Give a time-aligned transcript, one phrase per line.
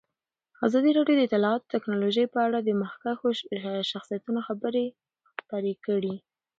[0.67, 3.29] ازادي راډیو د اطلاعاتی تکنالوژي په اړه د مخکښو
[3.91, 4.85] شخصیتونو خبرې
[5.39, 6.15] خپرې کړي.